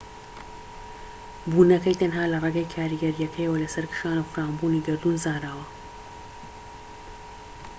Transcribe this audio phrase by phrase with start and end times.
[1.51, 5.65] بوونەکەی تەنها لە ڕێگەی کاریگەریەکەیەوە لەسەر کشان و فراوانبوونی گەردوون زانراوە